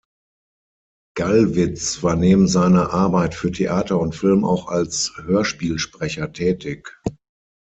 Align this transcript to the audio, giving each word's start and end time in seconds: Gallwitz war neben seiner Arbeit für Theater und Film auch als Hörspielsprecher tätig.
Gallwitz 1.15 2.01
war 2.01 2.15
neben 2.15 2.47
seiner 2.47 2.91
Arbeit 2.91 3.35
für 3.35 3.51
Theater 3.51 3.99
und 3.99 4.15
Film 4.15 4.43
auch 4.45 4.67
als 4.67 5.11
Hörspielsprecher 5.17 6.33
tätig. 6.33 6.99